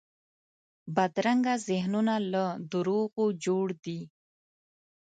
[0.95, 3.99] بدرنګه ذهنونه له دروغو جوړ دي